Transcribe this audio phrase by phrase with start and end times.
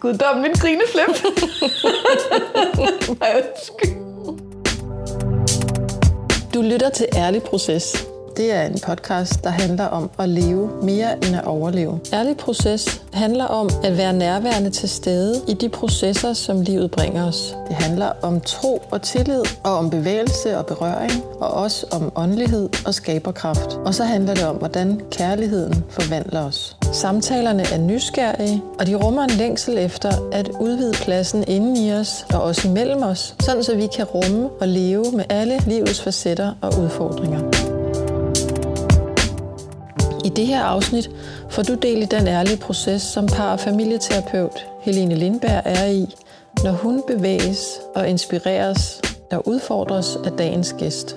[0.00, 1.24] Gud, min grineflip.
[3.22, 4.04] Ej, undskyld.
[6.54, 8.06] Du lytter til Ærlig Proces.
[8.36, 12.00] Det er en podcast, der handler om at leve mere end at overleve.
[12.12, 17.28] Ærlig Proces handler om at være nærværende til stede i de processer, som livet bringer
[17.28, 17.56] os.
[17.68, 22.68] Det handler om tro og tillid, og om bevægelse og berøring, og også om åndelighed
[22.86, 23.74] og skaberkraft.
[23.74, 26.76] Og så handler det om, hvordan kærligheden forvandler os.
[26.94, 32.26] Samtalerne er nysgerrige, og de rummer en længsel efter at udvide pladsen inden i os
[32.34, 36.52] og også imellem os, sådan så vi kan rumme og leve med alle livets facetter
[36.60, 37.40] og udfordringer.
[40.24, 41.10] I det her afsnit
[41.50, 46.14] får du del i den ærlige proces, som par- og familieterapeut Helene Lindberg er i,
[46.64, 49.00] når hun bevæges og inspireres
[49.32, 51.16] og udfordres af dagens gæst.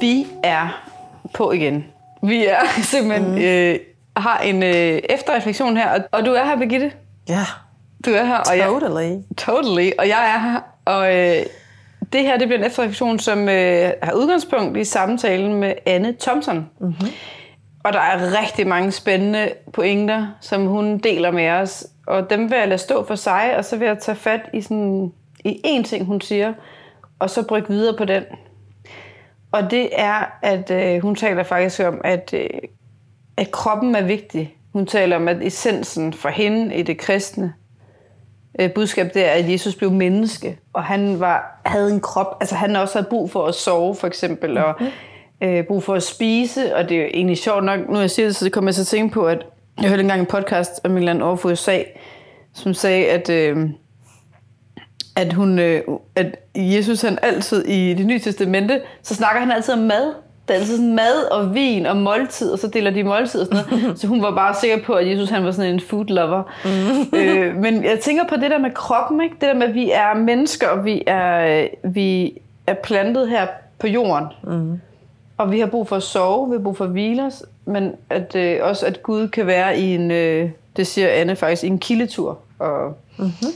[0.00, 0.90] Vi er
[1.34, 1.84] på igen.
[2.22, 3.38] Vi er simpelthen mm.
[3.38, 3.78] øh,
[4.16, 6.92] har en øh, efterreflektion her, og, og du er her, Birgitte.
[7.28, 7.44] Ja,
[8.06, 9.10] Du er her, og totally.
[9.10, 11.42] jeg, totally, og jeg er her, og øh,
[12.12, 16.70] det her det bliver en efterreflektion, som øh, har udgangspunkt i samtalen med Anne Thompson.
[16.80, 17.08] Mm-hmm.
[17.84, 22.58] Og der er rigtig mange spændende pointer, som hun deler med os, og dem vil
[22.58, 25.12] jeg lade stå for sig, og så vil jeg tage fat i sådan
[25.44, 26.52] i én ting, hun siger,
[27.18, 28.22] og så brygge videre på den.
[29.52, 32.48] Og det er, at øh, hun taler faktisk om, at, øh,
[33.36, 34.56] at kroppen er vigtig.
[34.72, 37.52] Hun taler om, at essensen for hende i det kristne
[38.60, 42.54] øh, budskab, det er, at Jesus blev menneske, og han var, havde en krop, altså
[42.54, 44.74] han også havde brug for at sove, for eksempel, og
[45.40, 48.26] øh, brug for at spise, og det er jo egentlig sjovt nok, nu jeg siger
[48.26, 49.46] det, så det kommer jeg at tænke på, at
[49.80, 51.78] jeg hørte engang en podcast af Milan over for USA,
[52.54, 53.68] som sagde, at, øh,
[55.16, 55.82] at, hun, øh,
[56.16, 60.14] at Jesus han altid i det nye testamente, så snakker han altid om mad.
[60.48, 63.46] Der er altid sådan mad og vin og måltid, og så deler de måltid og
[63.46, 63.98] sådan noget.
[64.00, 66.42] Så hun var bare sikker på, at Jesus han var sådan en food lover.
[67.14, 69.34] øh, men jeg tænker på det der med kroppen, ikke?
[69.34, 73.46] det der med, at vi er mennesker, og vi er, vi er plantet her
[73.78, 74.26] på jorden.
[74.44, 74.80] Mm.
[75.38, 77.92] Og vi har brug for at sove, vi har brug for at hvile os, men
[78.10, 81.66] at, øh, også at Gud kan være i en, øh, det siger Anne faktisk, i
[81.66, 82.38] en kildetur.
[82.58, 83.48] Og, mm-hmm.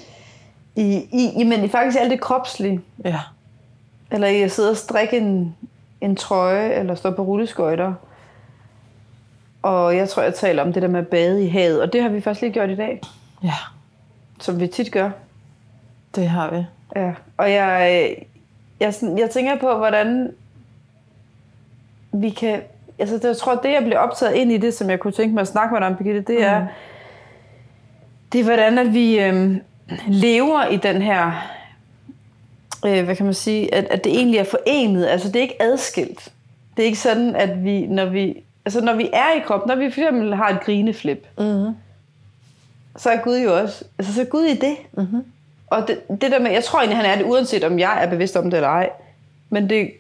[0.77, 2.81] I, i, jamen, i faktisk alt det kropslige.
[3.05, 3.21] Ja.
[4.11, 5.57] Eller i at sidde og strikke en,
[6.01, 7.95] en trøje, eller stå på rulleskøjter.
[9.63, 12.03] Og jeg tror, jeg taler om det der med at bade i havet, og det
[12.03, 13.01] har vi faktisk lige gjort i dag,
[13.45, 13.55] Ja,
[14.41, 15.11] som vi tit gør.
[16.15, 16.65] det har vi.
[17.01, 17.13] Ja.
[17.37, 18.15] Og jeg,
[18.81, 20.33] jeg, sådan- jeg tænker på, hvordan
[22.13, 22.61] vi kan...
[22.99, 25.35] Altså, det, jeg tror, det jeg bliver optaget ind i det, som jeg kunne tænke
[25.35, 26.67] mig at snakke med dig om, Birgitte, det er, mm.
[28.33, 29.61] det er hvordan at vi øhm,
[30.09, 31.51] lever i den her...
[32.87, 33.75] Øh, hvad kan man sige?
[33.75, 35.07] At, at det egentlig er forenet.
[35.07, 36.33] Altså, det er ikke adskilt.
[36.77, 38.43] Det er ikke sådan, at vi, når vi...
[38.65, 41.75] Altså, når vi er i kroppen, når vi for eksempel har et grineflip, Mm-hmm.
[42.97, 43.85] så er Gud jo også...
[43.99, 44.77] Altså, så er Gud i det.
[44.93, 45.25] Mm-hmm.
[45.67, 48.11] Og det, det der med, jeg tror egentlig, han er det, uanset om jeg er
[48.11, 48.91] bevidst om det eller ej.
[49.51, 49.91] Men det,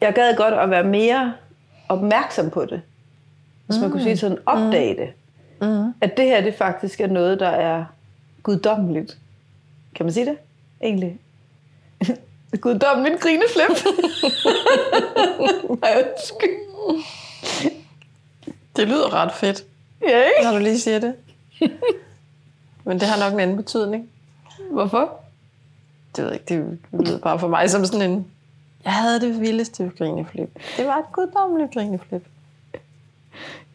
[0.00, 1.34] jeg gad godt at være mere
[1.88, 2.82] opmærksom på det.
[3.66, 5.08] Hvis man kunne sige sådan, opdage det.
[5.60, 5.92] Mm-hmm.
[6.00, 7.84] At det her, det faktisk er noget, der er
[8.42, 9.16] guddommeligt.
[9.94, 10.36] Kan man sige det?
[10.82, 11.18] Egentlig.
[12.60, 13.70] Guddommeligt grineflip.
[15.82, 16.58] Ej, undskyld.
[18.76, 19.64] Det lyder ret fedt,
[20.02, 20.42] Ja, ikke?
[20.44, 21.14] når du lige siger det.
[22.84, 24.08] Men det har nok en anden betydning.
[24.70, 25.20] Hvorfor?
[26.16, 28.26] Det ved jeg ikke, det lyder bare for mig som sådan en...
[28.84, 30.50] Jeg havde det vildeste grineflip.
[30.76, 32.24] Det var et guddommeligt grineflip.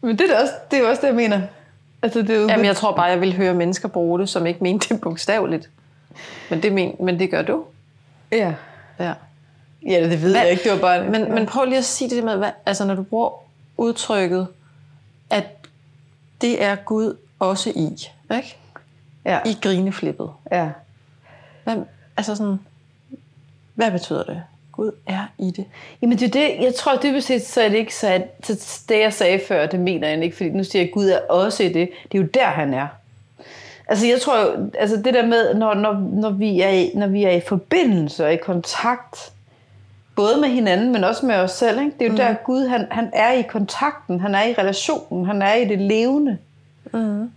[0.00, 1.42] Men det er, også, det er også det, jeg mener.
[2.04, 4.46] Altså, det er jo Jamen, jeg tror bare, jeg ville høre mennesker bruge det, som
[4.46, 5.70] ikke mente det bogstaveligt.
[6.50, 7.64] Men det, men, men det gør du.
[8.32, 8.54] Ja.
[8.98, 9.12] Ja.
[9.86, 10.64] ja, det ved Hvad- jeg ikke.
[10.64, 11.10] Det var bare...
[11.10, 13.30] Men, men prøv lige at sige det med, hvad, altså når du bruger
[13.76, 14.48] udtrykket,
[15.30, 15.44] at
[16.40, 18.56] det er Gud også i, ikke?
[19.24, 19.40] ja.
[19.46, 20.30] I grineflippet.
[20.52, 20.70] ja.
[21.64, 21.76] Hvad,
[22.16, 22.60] altså sådan,
[23.74, 24.42] hvad betyder det?
[24.76, 25.64] Gud er i det.
[26.02, 28.48] Jamen det er det, jeg tror dybest set, så er det ikke så, at
[28.88, 31.18] det jeg sagde før, det mener jeg ikke, fordi nu siger jeg, at Gud er
[31.28, 31.90] også i det.
[32.12, 32.86] Det er jo der, han er.
[33.88, 37.06] Altså jeg tror jo, altså det der med, når, når, når, vi er i, når
[37.06, 39.32] vi er i forbindelse og i kontakt,
[40.16, 41.92] både med hinanden, men også med os selv, ikke?
[41.98, 42.16] det er jo mm.
[42.16, 45.78] der Gud, han, han er i kontakten, han er i relationen, han er i det
[45.78, 46.38] levende,
[46.92, 47.30] Mm.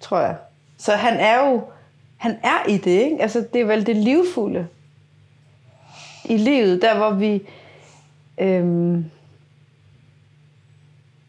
[0.00, 0.34] tror jeg.
[0.78, 1.62] Så han er jo,
[2.16, 3.22] han er i det, ikke?
[3.22, 4.66] Altså det er vel det livfulde
[6.28, 7.42] i livet, der hvor vi
[8.38, 9.04] øhm,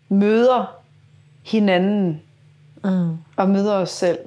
[0.09, 0.75] møder
[1.43, 2.21] hinanden
[2.83, 3.17] Mm.
[3.35, 4.17] og møder os selv.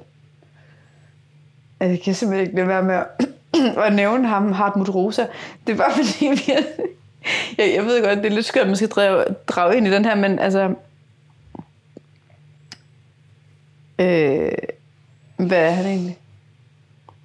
[1.79, 3.07] Jeg kan simpelthen ikke lade være med at,
[3.85, 5.25] at nævne ham, Hartmut Rosa.
[5.67, 6.53] Det var fordi, vi
[7.57, 9.91] jeg, jeg ved godt, det er lidt skørt, at man skal drage, drage ind i
[9.91, 10.75] den her, men altså,
[13.99, 14.51] Øh,
[15.37, 16.17] hvad er han egentlig?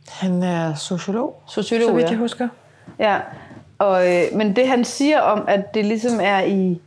[0.08, 2.10] Han er sociolog, Sociolog, så vidt ja.
[2.10, 2.48] jeg husker.
[2.98, 3.18] Ja,
[3.78, 6.80] og, øh, men det han siger om, at det ligesom er i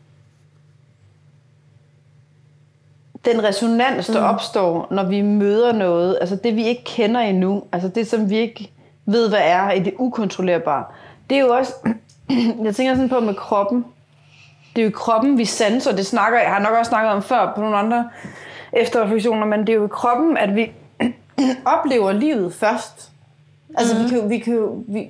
[3.25, 4.25] den resonans, der mm.
[4.25, 8.37] opstår, når vi møder noget, altså det vi ikke kender endnu, altså det som vi
[8.37, 8.71] ikke
[9.05, 10.83] ved, hvad er i det ukontrollerbare,
[11.29, 11.73] det er jo også,
[12.65, 13.85] jeg tænker sådan på med kroppen,
[14.75, 17.53] det er jo kroppen, vi sanser, det snakker jeg har nok også snakket om før
[17.55, 18.09] på nogle andre
[18.73, 20.71] efterreflektioner, men det er jo i kroppen, at vi
[21.77, 23.11] oplever livet først.
[23.77, 24.03] Altså mm.
[24.03, 25.09] vi kan vi kan vi,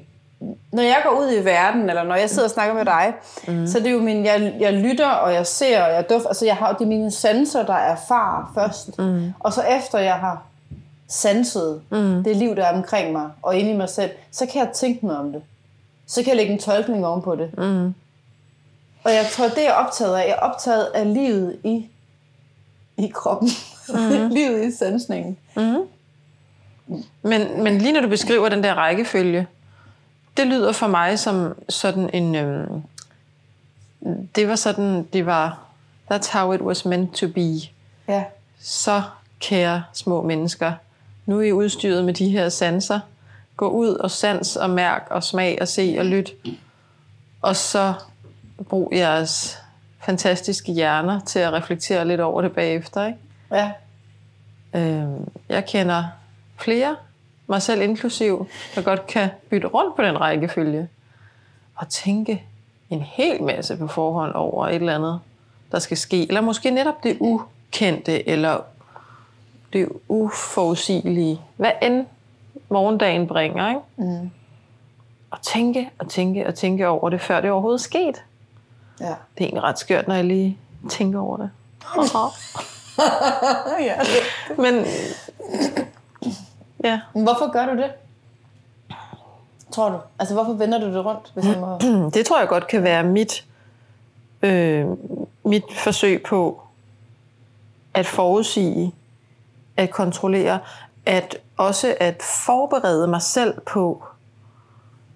[0.72, 3.14] når jeg går ud i verden, eller når jeg sidder og snakker med dig,
[3.48, 3.68] mm.
[3.68, 6.46] så det er jo min, jeg, jeg lytter, og jeg ser, og jeg dufter, altså
[6.46, 9.00] jeg har, det er mine sanser, der erfarer først.
[9.00, 9.34] Mm.
[9.40, 10.44] Og så efter jeg har
[11.08, 12.24] sanset mm.
[12.24, 15.06] det liv, der er omkring mig, og inde i mig selv, så kan jeg tænke
[15.06, 15.42] mig om det.
[16.08, 17.58] Så kan jeg lægge en tolkning ovenpå det.
[17.58, 17.94] Mm.
[19.04, 20.28] Og jeg tror, det er jeg optaget af.
[20.28, 21.90] Jeg er optaget af livet i,
[22.98, 23.50] i kroppen.
[23.90, 24.30] Mm.
[24.38, 25.38] livet i sansningen.
[25.56, 25.78] Mm.
[27.22, 29.48] Men, men lige når du beskriver den der rækkefølge,
[30.40, 32.36] det lyder for mig som sådan en...
[32.36, 32.84] Øhm,
[34.36, 35.60] det var sådan, det var...
[36.12, 37.56] That's how it was meant to be.
[38.08, 38.24] Ja.
[38.60, 39.02] Så,
[39.40, 40.74] kære små mennesker,
[41.26, 43.00] nu er I udstyret med de her sanser.
[43.58, 46.32] Gå ud og sans og mærk og smag og se og lyt.
[47.42, 47.94] Og så
[48.70, 49.58] brug jeres
[50.00, 53.06] fantastiske hjerner til at reflektere lidt over det bagefter.
[53.06, 53.20] Ikke?
[53.52, 53.72] Ja.
[54.74, 56.04] Øhm, jeg kender
[56.58, 56.96] flere,
[57.50, 60.88] mig selv inklusiv, der godt kan bytte rundt på den rækkefølge
[61.76, 62.44] og tænke
[62.90, 65.20] en hel masse på forhånd over et eller andet,
[65.72, 66.28] der skal ske.
[66.28, 68.62] Eller måske netop det ukendte, eller
[69.74, 71.42] det uforudsigelige.
[71.56, 72.06] Hvad end
[72.70, 73.70] morgendagen bringer.
[73.70, 73.82] Ikke?
[73.96, 74.32] Mm.
[75.32, 78.24] Og tænke og tænke og tænke over det, før det overhovedet er sket.
[79.00, 79.06] Ja.
[79.06, 80.58] Det er egentlig ret skørt, når jeg lige
[80.90, 81.50] tænker over det.
[83.90, 83.96] ja.
[84.58, 84.86] Men
[86.90, 87.00] ja.
[87.24, 87.92] Hvorfor gør du det?
[89.72, 89.98] Tror du?
[90.20, 91.32] Altså, hvorfor vender du det rundt?
[91.34, 91.80] Hvis jeg må...
[92.14, 93.46] Det tror jeg godt kan være mit,
[94.42, 94.86] øh,
[95.46, 96.62] mit forsøg på
[97.94, 98.96] at forudsige,
[99.78, 100.60] at kontrollere,
[101.06, 104.04] at også at forberede mig selv på,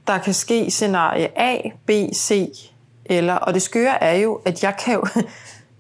[0.08, 2.50] der kan ske scenarie A, B, C,
[3.06, 5.06] eller, og det skøre er jo, at jeg kan jo,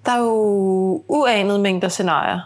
[0.05, 2.39] der er jo uanede mængder scenarier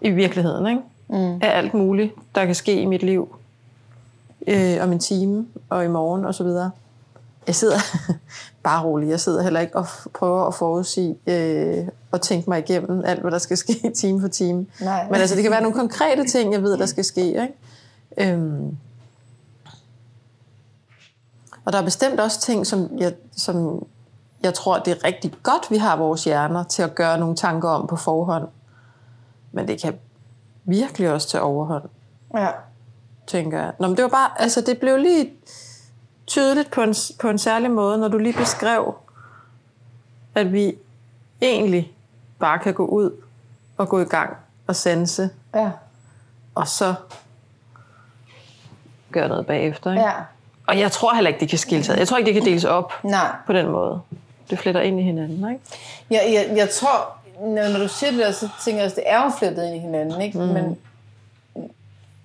[0.00, 0.82] i virkeligheden, ikke?
[1.08, 1.34] Mm.
[1.42, 3.36] Af alt muligt, der kan ske i mit liv,
[4.46, 6.70] øh, om en time, og i morgen, og så videre.
[7.46, 7.78] Jeg sidder,
[8.64, 13.02] bare rolig, jeg sidder heller ikke og prøver at forudsige øh, og tænke mig igennem
[13.04, 14.66] alt, hvad der skal ske time for time.
[14.80, 15.06] Nej.
[15.10, 17.26] Men altså, det kan være nogle konkrete ting, jeg ved, der skal ske.
[17.26, 17.54] Ikke?
[18.18, 18.76] Øhm.
[21.64, 23.86] Og der er bestemt også ting, som jeg, som
[24.42, 27.68] jeg tror, det er rigtig godt, vi har vores hjerner til at gøre nogle tanker
[27.68, 28.48] om på forhånd.
[29.52, 29.94] Men det kan
[30.66, 31.82] virkelig også tage overhånd,
[32.34, 32.48] Ja.
[33.26, 33.72] tænker jeg.
[33.78, 35.32] Nå, men det var bare, altså det blev lige
[36.26, 38.94] tydeligt på en, på en særlig måde, når du lige beskrev,
[40.34, 40.74] at vi
[41.42, 41.92] egentlig
[42.38, 43.10] bare kan gå ud
[43.76, 44.36] og gå i gang
[44.66, 45.70] og sanse, Ja.
[46.54, 46.94] og så
[49.12, 49.90] gøre noget bagefter.
[49.92, 50.04] Ikke?
[50.04, 50.12] Ja.
[50.66, 51.96] Og jeg tror heller ikke, det kan skilles ad.
[51.96, 53.30] Jeg tror ikke, det kan deles op Nej.
[53.46, 54.00] på den måde.
[54.50, 55.64] Det fletter ind i hinanden, ikke?
[56.10, 59.04] Jeg, jeg, jeg tror, når, når du siger det der, så tænker jeg, at det
[59.06, 60.38] er jo flettet ind i hinanden, ikke?
[60.38, 60.44] Mm.
[60.44, 60.78] Men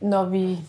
[0.02, 0.60] når vi...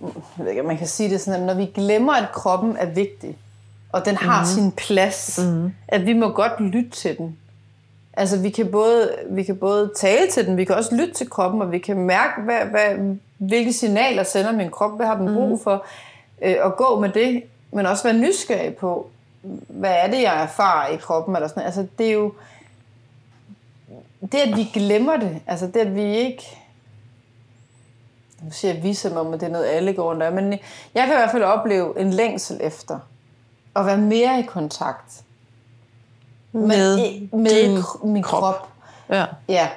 [0.00, 2.86] Jeg ved ikke, man kan sige det sådan, at når vi glemmer, at kroppen er
[2.86, 3.36] vigtig,
[3.92, 4.46] og den har mm.
[4.46, 5.72] sin plads, mm.
[5.88, 7.38] at vi må godt lytte til den.
[8.16, 11.30] Altså, vi kan, både, vi kan både tale til den, vi kan også lytte til
[11.30, 15.34] kroppen, og vi kan mærke, hvad, hvad, hvilke signaler sender min krop, hvad har den
[15.34, 15.84] brug for,
[16.42, 19.10] øh, og gå med det, men også være nysgerrig på,
[19.68, 22.32] hvad er det, jeg erfarer i kroppen, eller sådan Altså, det er jo,
[24.32, 26.58] det at vi glemmer det, altså det at vi ikke,
[28.42, 30.52] nu siger jeg vi som om, at det er noget, alle går rundt af, men
[30.94, 32.98] jeg kan i hvert fald opleve en længsel efter
[33.76, 35.22] at være mere i kontakt
[36.52, 36.96] Med
[37.32, 38.40] med, med min krop.
[38.42, 38.68] krop.
[39.10, 39.24] Ja.
[39.48, 39.68] Ja.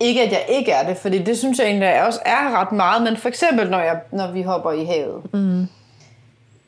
[0.00, 2.72] Ikke at jeg ikke er det, fordi det synes jeg egentlig jeg også er ret
[2.72, 5.34] meget, men for eksempel når, jeg, når vi hopper i havet.
[5.34, 5.68] Mm.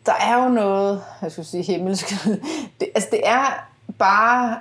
[0.06, 2.10] Der er jo noget, jeg skulle sige himmelsk,
[2.80, 4.60] det, altså det er bare,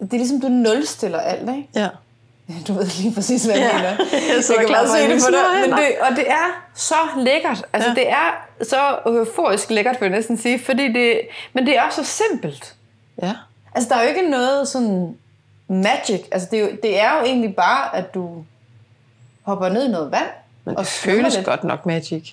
[0.00, 1.68] det er ligesom du nulstiller alt, ikke?
[1.74, 1.88] ja.
[2.68, 3.76] Du ved lige præcis, hvad jeg Ja.
[3.76, 3.88] mener.
[4.34, 5.68] Jeg sidder kan bare se det på dig.
[5.70, 7.64] Men det, og det er så lækkert.
[7.72, 7.94] Altså, Ja.
[7.94, 10.58] det er så euforisk lækkert, vil jeg næsten sige.
[10.64, 11.20] Fordi det,
[11.52, 12.74] men det er også så simpelt.
[13.22, 13.32] Ja.
[13.74, 15.16] Altså, der er jo ikke noget sådan
[15.68, 16.20] magic.
[16.32, 18.44] Altså, det er, jo, det er jo egentlig bare, at du
[19.42, 20.28] hopper ned i noget vand.
[20.64, 21.46] Men og det svømmer føles lidt.
[21.46, 22.32] godt nok magic.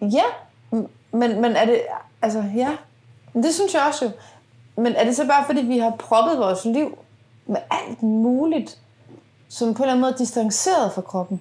[0.00, 0.24] Ja,
[1.12, 1.80] men, men er det...
[2.22, 2.68] Altså, ja.
[3.32, 4.10] Men Det synes jeg også jo.
[4.76, 6.98] Men er det så bare, fordi vi har proppet vores liv
[7.46, 8.78] med alt muligt
[9.48, 11.40] som på en eller anden måde er distanceret fra kroppen.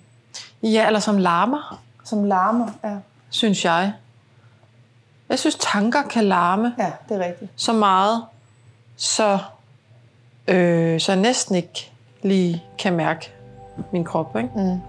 [0.64, 2.68] Ja, eller som larmer, Som larmer.
[2.84, 2.96] Ja,
[3.30, 3.94] synes jeg.
[5.30, 7.52] Jeg synes, tanker kan larme ja det er rigtigt.
[7.56, 8.24] så meget,
[8.96, 9.40] så,
[10.48, 11.92] øh, så jeg næsten ikke
[12.24, 13.32] lige kan mærke
[13.92, 14.36] min krop.
[14.38, 14.50] Ikke?
[14.56, 14.80] Mm.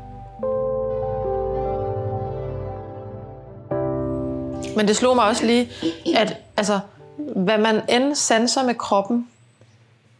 [4.76, 5.68] Men det slog mig også lige,
[6.16, 6.80] at altså,
[7.18, 9.28] hvad man end sanser med kroppen.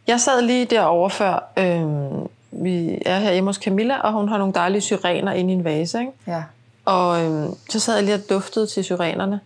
[0.07, 4.37] Jeg sad lige derovre før, øh, vi er her hjemme hos Camilla, og hun har
[4.37, 5.99] nogle dejlige syrener inde i en vase.
[5.99, 6.11] Ikke?
[6.27, 6.43] Ja.
[6.85, 9.39] Og øh, så sad jeg lige og duftede til syrenerne.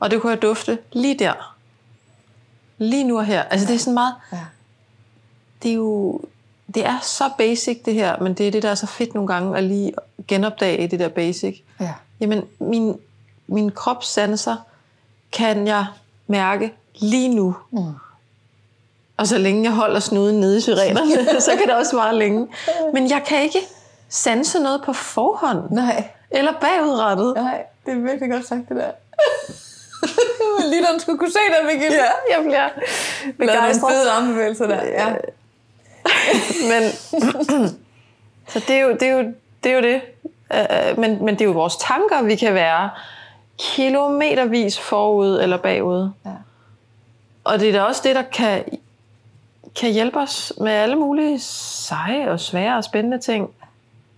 [0.00, 1.54] Og det kunne jeg dufte lige der.
[2.78, 3.42] Lige nu og her.
[3.42, 4.14] Altså det er sådan meget...
[4.32, 4.38] Ja.
[5.62, 6.20] Det er jo...
[6.74, 9.28] Det er så basic det her, men det er det, der er så fedt nogle
[9.28, 9.92] gange at lige
[10.28, 11.62] genopdage det der basic.
[11.80, 11.92] Ja.
[12.20, 12.98] Jamen, min,
[13.46, 14.56] min kropssanser
[15.32, 15.86] kan jeg
[16.26, 17.56] mærke lige nu.
[17.70, 17.78] Mm.
[19.16, 22.48] Og så længe jeg holder snuden nede i syrenerne, så kan det også vare længe.
[22.92, 23.58] Men jeg kan ikke
[24.08, 25.70] sanse noget på forhånd.
[25.70, 26.04] Nej.
[26.30, 27.34] Eller bagudrettet.
[27.36, 28.90] Nej, det er virkelig godt sagt, det der.
[30.70, 31.96] Lige den skulle kunne se det, Birgitte.
[31.96, 32.72] Ja, jeg bliver Lavede
[33.24, 33.92] nogle begejstret.
[33.92, 34.84] fede armbevægelser der.
[34.84, 35.08] Ja.
[36.70, 36.82] Men,
[38.52, 39.02] så det er jo det.
[39.02, 39.32] Er jo,
[39.64, 40.00] det, er jo det.
[40.54, 42.90] Øh, Men, men det er jo vores tanker, vi kan være
[43.58, 46.10] kilometervis forud eller bagud.
[46.24, 46.30] Ja.
[47.44, 48.64] Og det er da også det, der kan,
[49.80, 53.50] kan hjælpe os med alle mulige seje og svære og spændende ting.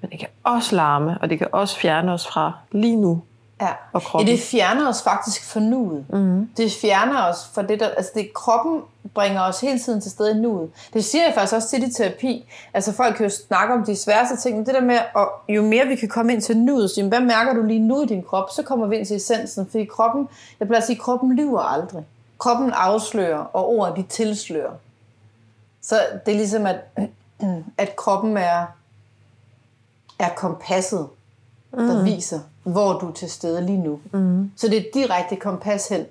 [0.01, 3.23] Men det kan også larme, og det kan også fjerne os fra lige nu.
[3.61, 3.69] Ja.
[3.93, 4.29] Og kroppen.
[4.29, 6.05] ja, det fjerner os faktisk fra nuet.
[6.11, 6.49] Mm.
[6.57, 7.89] Det fjerner os fra det, der...
[7.89, 8.83] Altså, det, kroppen
[9.15, 10.71] bringer os hele tiden til stede i nuet.
[10.93, 12.51] Det siger jeg faktisk også tit i terapi.
[12.75, 15.63] Altså, folk kan jo snakke om de sværeste ting, men det der med, at jo
[15.63, 18.07] mere vi kan komme ind til nuet, så jamen, hvad mærker du lige nu i
[18.07, 19.67] din krop, så kommer vi ind til essensen.
[19.71, 20.29] Fordi kroppen,
[20.61, 22.05] jeg plejer at sige, kroppen lyver aldrig.
[22.39, 24.73] Kroppen afslører, og ordet de tilslører.
[25.83, 26.81] Så det er ligesom, at,
[27.79, 28.67] at kroppen er,
[30.19, 31.07] er kompasset,
[31.73, 32.05] der mm.
[32.05, 34.01] viser, hvor du er til stede lige nu.
[34.13, 34.51] Mm.
[34.57, 36.07] Så det er direkte kompas hen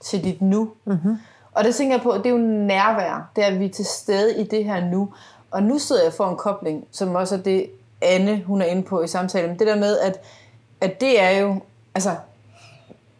[0.00, 0.70] til dit nu.
[0.84, 1.16] Mm-hmm.
[1.52, 3.30] Og det tænker jeg på, det er jo nærvær.
[3.36, 5.08] Det er, at vi er til stede i det her nu.
[5.50, 7.66] Og nu sidder jeg for en kobling, som også er det,
[8.02, 9.58] Anne hun er inde på i samtalen.
[9.58, 10.20] Det der med, at,
[10.80, 11.60] at det er jo,
[11.94, 12.10] altså,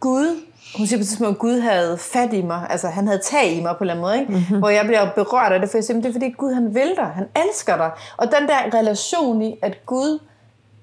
[0.01, 0.43] Gud,
[0.77, 3.53] hun siger på et tidspunkt, at Gud havde fat i mig, altså han havde tag
[3.53, 4.33] i mig på en eller anden måde, ikke?
[4.33, 4.59] Mm-hmm.
[4.59, 6.93] hvor jeg bliver berørt af det, for jeg siger, det er fordi Gud han vil
[6.97, 7.91] dig, han elsker dig.
[8.17, 10.19] Og den der relation i, at Gud,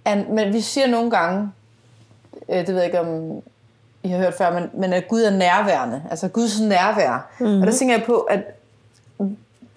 [0.05, 1.51] er, men vi siger nogle gange,
[2.49, 3.41] øh, det ved jeg ikke om
[4.03, 7.31] I har hørt før, men, men at Gud er nærværende, altså Guds nærvær.
[7.39, 7.61] Mm-hmm.
[7.61, 8.39] Og der tænker jeg på, at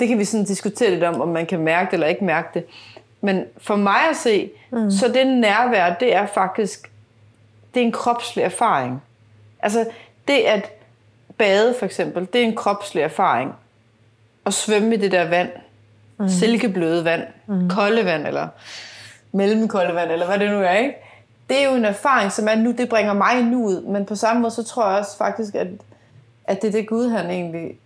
[0.01, 2.49] det kan vi sådan diskutere lidt om, om man kan mærke det eller ikke mærke
[2.55, 2.65] det.
[3.21, 4.91] Men for mig at se, mm.
[4.91, 6.91] så det nærvær, det er faktisk,
[7.75, 9.03] det er en kropslig erfaring.
[9.63, 9.87] Altså
[10.29, 10.73] det at
[11.39, 13.55] bade for eksempel, det er en kropslig erfaring.
[14.47, 15.51] At svømme i det der vand,
[16.19, 16.29] mm.
[16.29, 17.69] silkebløde vand, mm.
[17.69, 18.49] kolde vand, eller
[19.33, 20.95] mellemkolde vand, eller hvad det nu er, ikke?
[21.49, 23.83] Det er jo en erfaring, som er nu, det bringer mig nu ud.
[23.83, 25.67] Men på samme måde, så tror jeg også faktisk, at,
[26.45, 27.79] at det er det Gud, han egentlig...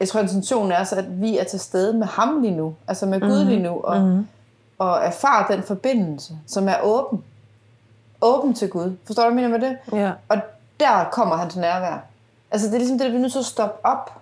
[0.00, 2.74] Jeg tror, intentionen er så, at vi er til stede med ham lige nu.
[2.88, 3.80] Altså med Gud lige nu.
[3.80, 4.26] Og, mm.
[4.78, 7.24] og erfare den forbindelse, som er åben.
[8.22, 8.96] Åben til Gud.
[9.06, 9.98] Forstår du, hvad jeg mener med det?
[10.00, 10.12] Ja.
[10.28, 10.38] Og
[10.80, 12.04] der kommer han til nærvær.
[12.50, 14.12] Altså det er ligesom det, der vi er nødt til at stoppe op.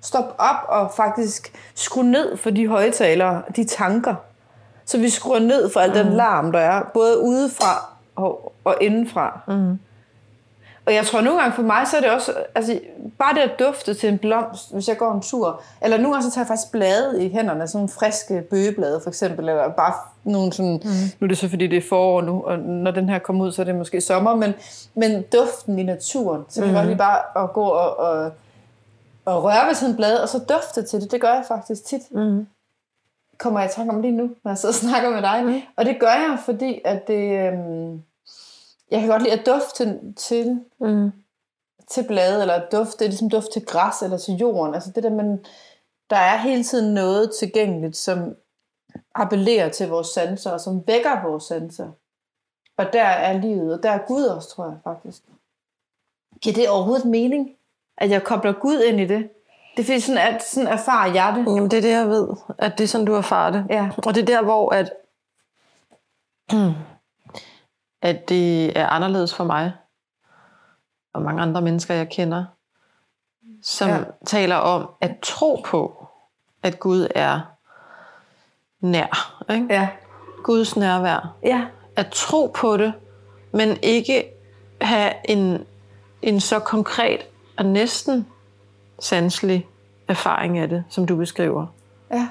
[0.00, 4.14] Stop op og faktisk skrue ned for de højtalere, de tanker.
[4.84, 9.40] Så vi skruer ned for al den larm, der er, både udefra og, og indenfra.
[9.48, 9.78] Mm.
[10.86, 12.80] Og jeg tror nogle gange for mig, så er det også, altså
[13.18, 16.30] bare det at dufte til en blomst, hvis jeg går en tur, eller nogle gange
[16.30, 19.92] så tager jeg faktisk blade i hænderne, sådan friske bøgeblade for eksempel, eller bare
[20.24, 20.90] nogle sådan, mm.
[21.20, 23.52] nu er det så fordi det er forår nu, og når den her kommer ud,
[23.52, 24.54] så er det måske sommer, men,
[24.94, 26.74] men duften i naturen, så kan mm.
[26.74, 28.30] jeg godt lige bare at gå og, og,
[29.24, 31.84] og røre ved sådan en blad, og så dufte til det, det gør jeg faktisk
[31.84, 32.02] tit.
[32.10, 32.46] Mm.
[33.42, 35.44] Kommer jeg i tanke om lige nu, når jeg sidder og snakker med dig.
[35.44, 35.60] Mm.
[35.76, 37.46] Og det gør jeg, fordi at det...
[37.46, 38.02] Øhm,
[38.90, 41.10] jeg kan godt lide at dufte til, til, Mm.
[41.90, 44.74] til blade, eller dufte, det er ligesom duft til græs eller til jorden.
[44.74, 45.44] Altså det der, man,
[46.10, 48.36] der er hele tiden noget tilgængeligt, som
[49.14, 51.90] appellerer til vores sanser, og som vækker vores sanser.
[52.76, 55.22] Og der er livet, og der er Gud også, tror jeg faktisk.
[56.42, 57.50] Giver det overhovedet mening,
[57.98, 59.28] at jeg kobler Gud ind i det?
[59.76, 61.46] Det er fordi, sådan, at sådan erfarer jeg det.
[61.46, 62.28] Jamen, det er det, jeg ved.
[62.58, 63.66] At det er sådan, du erfarer det.
[63.70, 63.90] Ja.
[64.06, 64.92] Og det er der, hvor at,
[68.10, 69.72] at det er anderledes for mig
[71.14, 72.44] og mange andre mennesker, jeg kender,
[73.62, 73.98] som Ja.
[74.26, 76.06] taler om at tro på,
[76.62, 77.40] at Gud er
[78.80, 79.42] nær.
[79.50, 79.66] Ikke?
[79.70, 79.88] Ja.
[80.44, 81.34] Guds nærvær.
[81.42, 81.66] Ja.
[81.96, 82.92] At tro på det,
[83.52, 84.24] men ikke
[84.80, 85.64] have en,
[86.22, 87.26] en så konkret
[87.58, 88.26] og næsten
[89.02, 89.66] sanselig
[90.08, 91.66] erfaring af det, som du beskriver.
[92.12, 92.28] Ja.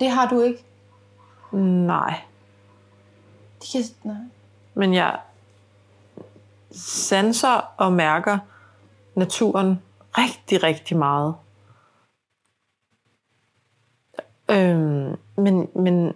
[0.00, 0.64] Det har du ikke.
[1.86, 2.20] Nej.
[3.62, 4.16] De kan, nej.
[4.74, 5.18] Men jeg
[6.72, 8.38] sanser og mærker
[9.14, 9.82] naturen
[10.18, 11.34] rigtig, rigtig meget.
[14.50, 16.14] Øhm, men, men,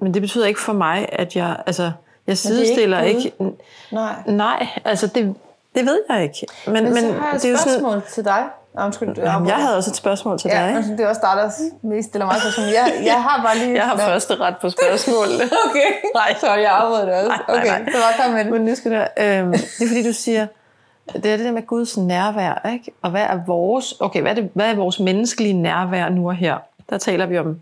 [0.00, 1.92] men det betyder ikke for mig, at jeg, altså,
[2.26, 3.56] jeg sidestiller ikke ikke,
[3.92, 4.22] Nej.
[4.26, 5.34] Nej, altså det,
[5.74, 6.46] det ved jeg ikke.
[6.66, 8.50] Men, Men, men så har jeg et det er jo spørgsmål sådan, til dig.
[8.74, 10.76] Nå, undskyld, du Jamen, jeg havde også et spørgsmål til Ja, dig.
[10.76, 11.50] altså, det er også dig, der
[11.88, 12.66] mest stiller mig spørgsmål.
[12.66, 13.74] Jeg, jeg har bare lige...
[13.74, 15.44] Jeg har første ret på spørgsmålene.
[15.70, 16.36] Okay, Nej.
[16.40, 17.28] så jeg afbryder det også.
[17.28, 17.92] Nej, nej, Okay, nej.
[17.92, 18.52] så bare kom med det.
[18.52, 20.46] Men nu skal det, øhm, det er fordi, du siger,
[21.12, 22.92] det er det der med Guds nærvær, ikke?
[23.02, 26.34] Og hvad er vores, okay, hvad er, det, hvad er vores menneskelige nærvær nu og
[26.34, 26.56] her?
[26.90, 27.60] Der taler vi om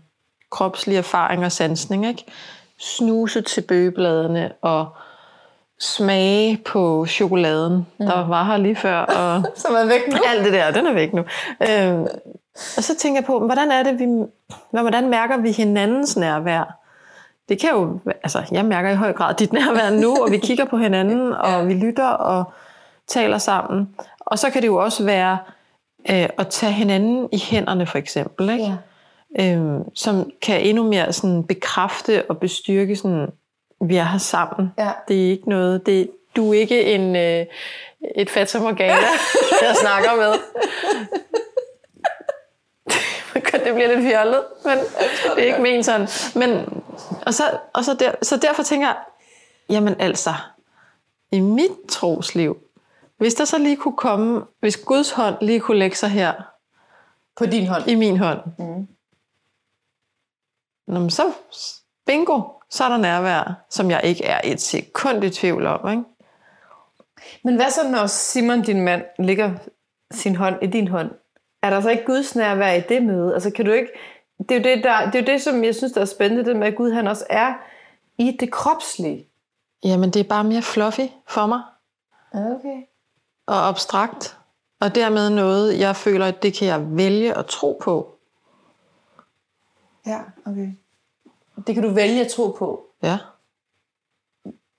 [0.51, 2.25] kropslig erfaring og sansning, ikke?
[2.79, 4.87] Snuse til bøgebladene og
[5.79, 8.05] smage på chokoladen, mm.
[8.05, 10.17] der var her lige før, og Som er væk nu.
[10.27, 11.23] alt det der, den er væk nu.
[11.69, 12.07] Øhm,
[12.77, 14.05] og så tænker jeg på, hvordan er det, vi,
[14.71, 16.75] hvordan mærker vi hinandens nærvær?
[17.49, 20.65] Det kan jo, altså jeg mærker i høj grad dit nærvær nu, og vi kigger
[20.65, 22.43] på hinanden, og vi lytter og
[23.07, 23.89] taler sammen.
[24.19, 25.37] Og så kan det jo også være
[26.09, 28.63] øh, at tage hinanden i hænderne for eksempel, ikke?
[28.63, 28.75] Ja.
[29.39, 33.27] Øhm, som kan endnu mere sådan bekræfte og bestyrke sådan,
[33.81, 34.73] vi er her sammen.
[34.77, 34.91] Ja.
[35.07, 37.45] Det er ikke noget, det, du er ikke en, øh,
[38.15, 39.07] et Fata Morgana,
[39.67, 40.33] jeg snakker med.
[43.65, 44.77] det bliver lidt fjollet, men
[45.35, 46.07] det er ikke ment sådan.
[46.35, 46.83] Men,
[47.25, 47.43] og så,
[47.73, 48.97] og så, der, så derfor tænker jeg,
[49.69, 50.33] jamen altså,
[51.31, 52.57] i mit trosliv,
[53.17, 56.33] hvis der så lige kunne komme, hvis Guds hånd lige kunne lægge sig her
[57.37, 57.87] På din hånd.
[57.87, 58.87] i min hånd, mm.
[60.87, 61.31] Nå, men så
[62.05, 65.89] bingo, så er der nærvær, som jeg ikke er et sekund i tvivl om.
[65.89, 66.03] Ikke?
[67.43, 69.51] Men hvad så, når Simon, din mand, ligger
[70.11, 71.11] sin hånd i din hånd?
[71.61, 73.33] Er der så ikke Guds nærvær i det møde?
[73.33, 73.89] Altså, kan du ikke...
[74.39, 76.45] Det er jo det, der, det, er jo det som jeg synes, der er spændende,
[76.45, 77.53] det med, at Gud han også er
[78.17, 79.27] i det kropslige.
[79.83, 81.61] Jamen, det er bare mere fluffy for mig,
[82.33, 82.81] Okay.
[83.47, 84.37] og abstrakt,
[84.79, 88.15] og dermed noget, jeg føler, at det kan jeg vælge at tro på.
[90.05, 90.67] Ja, okay.
[91.67, 92.85] Det kan du vælge at tro på.
[93.03, 93.17] Ja,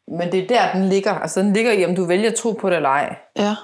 [0.08, 1.14] Men det er der, den ligger.
[1.14, 3.16] Altså, den ligger i, om du vælger at tro på det eller ej.
[3.36, 3.54] ja.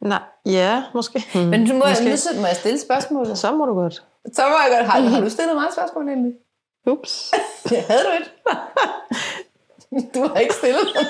[0.00, 1.24] Nej, ja, måske.
[1.34, 2.04] Hmm, Men du må, måske.
[2.04, 3.38] nu må jeg stille spørgsmålet.
[3.38, 3.94] Så må du godt.
[4.32, 4.86] Så må jeg godt.
[4.90, 6.32] Har, har du stillet mig et spørgsmål egentlig?
[6.86, 7.32] Ups.
[7.72, 8.32] Ja, havde du et?
[10.14, 11.06] Du har ikke stillet noget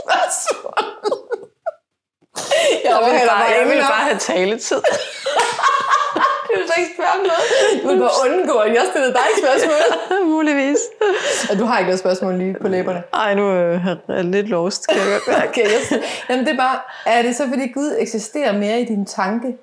[0.00, 0.74] spørgsmål.
[2.36, 4.82] Jeg, Jeg vil, overhaler bare, jeg vil ingen bare have taletid.
[6.54, 7.82] Du vil så ikke spørge om noget.
[7.82, 9.82] Du vil bare undgå, at jeg stillede dig et spørgsmål.
[10.34, 10.78] Muligvis.
[11.50, 13.02] Og du har ikke noget spørgsmål lige på læberne.
[13.14, 14.86] Ej, nu er jeg lidt lost.
[14.86, 15.36] Kan jeg godt.
[15.48, 19.06] Okay, jeg, jamen det er bare, er det så fordi Gud eksisterer mere i din
[19.06, 19.46] tanke?
[19.46, 19.56] Det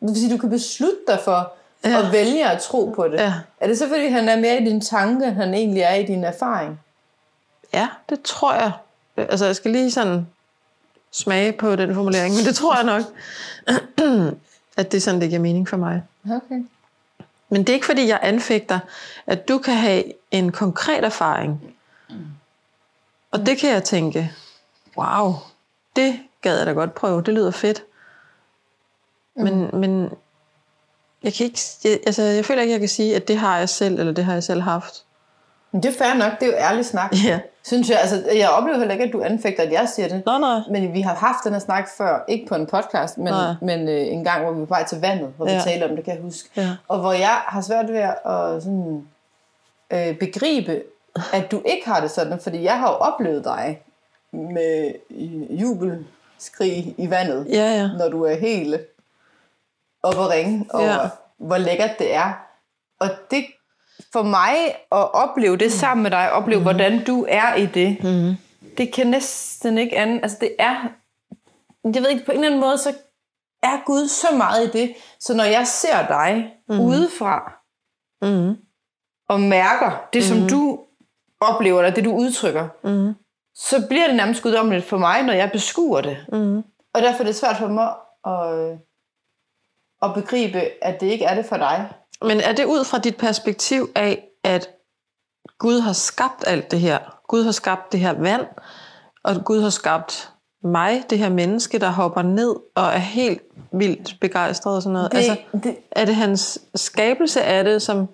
[0.00, 1.52] vil sige, du kan beslutte dig for
[1.84, 1.98] ja.
[1.98, 3.18] at vælge at tro på det.
[3.18, 3.32] Ja.
[3.60, 6.02] Er det så fordi, han er mere i din tanke, end han egentlig er i
[6.02, 6.80] din erfaring?
[7.72, 8.72] Ja, det tror jeg.
[9.16, 10.26] Altså, jeg skal lige sådan
[11.12, 13.02] smage på den formulering, men det tror jeg nok,
[14.76, 16.02] at det er sådan, det giver mening for mig.
[16.24, 16.64] Okay.
[17.48, 18.78] Men det er ikke, fordi jeg anfægter,
[19.26, 21.74] at du kan have en konkret erfaring.
[23.30, 24.32] Og det kan jeg tænke,
[24.96, 25.34] wow,
[25.96, 27.84] det gad jeg da godt prøve, det lyder fedt.
[29.36, 30.10] Men, men
[31.22, 33.68] jeg, kan ikke, jeg, altså, jeg føler ikke, jeg kan sige, at det har jeg
[33.68, 35.04] selv, eller det har jeg selv haft.
[35.72, 37.12] Men det er fair nok, det er jo ærlig snak.
[37.24, 37.40] Ja.
[37.66, 40.22] Synes jeg, altså, jeg oplever heller ikke, at du anfægter, at jeg siger det.
[40.26, 40.60] Nå, nej.
[40.70, 43.54] Men vi har haft den her snak før, ikke på en podcast, men, Nej.
[43.62, 45.56] men øh, en gang, hvor vi var på vej til vandet, hvor ja.
[45.56, 46.48] Vi talte om det, kan jeg huske.
[46.56, 46.70] Ja.
[46.88, 49.08] Og hvor jeg har svært ved at sådan,
[49.90, 50.82] øh, begribe,
[51.32, 53.80] at du ikke har det sådan, fordi jeg har jo oplevet dig
[54.32, 54.92] med
[55.50, 57.88] jubelskrig i vandet, Ja, ja.
[57.98, 58.80] når du er helt
[60.02, 60.98] op og ringe over, Ja.
[61.36, 62.32] hvor lækkert det er.
[63.00, 63.44] Og det
[64.14, 64.54] for mig
[64.92, 66.64] at opleve det sammen med dig, opleve mm.
[66.64, 68.34] hvordan du er i det, mm.
[68.78, 70.20] det kan næsten ikke andet.
[70.22, 70.76] Altså det er,
[71.94, 72.94] jeg ved ikke, på en eller anden måde, så
[73.62, 76.80] er Gud så meget i det, så når jeg ser dig mm.
[76.80, 77.60] udefra,
[78.22, 78.56] Mm.
[79.28, 80.80] og mærker det, som du
[81.40, 83.14] oplever, eller det du udtrykker, Mm.
[83.54, 86.16] så bliver det nærmest guddommeligt for mig, når jeg beskuer det.
[86.32, 86.56] Mm.
[86.94, 87.88] Og derfor er det svært for mig
[88.26, 88.78] at,
[90.02, 91.92] at begribe, at det ikke er det for dig.
[92.26, 94.70] Men er det ud fra dit perspektiv af, at
[95.58, 96.98] Gud har skabt alt det her?
[97.28, 98.46] Gud har skabt det her vand,
[99.24, 100.30] og Gud har skabt
[100.62, 105.12] mig, det her menneske, der hopper ned og er helt vildt begejstret og sådan noget.
[105.12, 108.08] Det, altså, det, er det hans skabelse af det, som...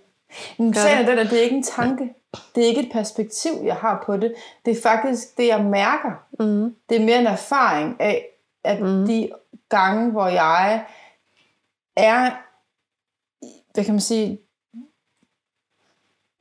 [0.58, 2.14] Men sagen er den, at det er ikke en tanke.
[2.54, 4.34] Det er ikke et perspektiv, jeg har på det.
[4.64, 6.10] Det er faktisk det, jeg mærker.
[6.40, 6.74] Mm.
[6.88, 8.26] Det er mere en erfaring af,
[8.64, 9.06] at mm.
[9.06, 9.28] de
[9.68, 10.84] gange, hvor jeg
[11.96, 12.30] er,
[13.74, 14.38] hvad kan man sige,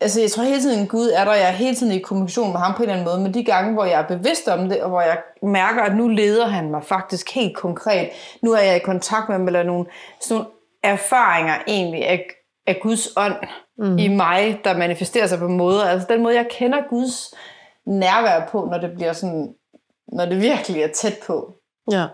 [0.01, 2.59] altså jeg tror hele tiden, Gud er der, jeg er hele tiden i kommunikation med
[2.59, 4.81] ham på en eller anden måde, men de gange, hvor jeg er bevidst om det,
[4.81, 8.09] og hvor jeg mærker, at nu leder han mig faktisk helt konkret,
[8.41, 9.85] nu er jeg i kontakt med ham, eller nogle,
[10.21, 10.51] sådan nogle
[10.83, 12.27] erfaringer egentlig af,
[12.67, 13.35] af Guds ånd
[13.77, 13.97] mm.
[13.97, 17.33] i mig, der manifesterer sig på måder, altså den måde, jeg kender Guds
[17.85, 19.55] nærvær på, når det bliver sådan,
[20.07, 21.53] når det virkelig er tæt på.
[21.91, 22.05] Ja.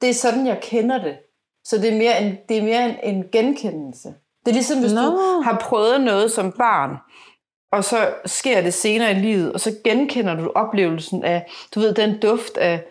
[0.00, 1.18] Det er sådan, jeg kender det.
[1.64, 4.14] Så det er mere en, det er mere en, en genkendelse.
[4.50, 5.00] Det er ligesom, hvis Nå.
[5.00, 6.96] du har prøvet noget som barn,
[7.72, 11.94] og så sker det senere i livet, og så genkender du oplevelsen af, du ved,
[11.94, 12.84] den duft af